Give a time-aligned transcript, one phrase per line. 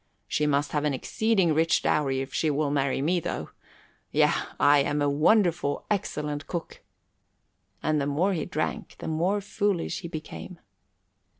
[0.27, 3.51] She must have an exceeding rich dowry if she will marry me, though.
[4.11, 6.81] Yea, I am a wonderful excellent cook."
[7.83, 10.57] And the more he drank the more foolish he became.